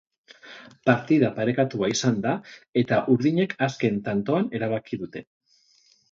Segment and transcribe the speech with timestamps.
[0.89, 2.31] Partida parekatua izan da,
[2.81, 5.23] eta urdinek azken tantoan erabaki dute.